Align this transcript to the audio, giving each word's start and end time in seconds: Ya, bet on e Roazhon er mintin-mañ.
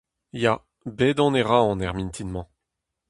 Ya, 0.43 0.53
bet 0.97 1.17
on 1.25 1.37
e 1.39 1.41
Roazhon 1.43 1.83
er 1.85 1.93
mintin-mañ. 1.95 2.47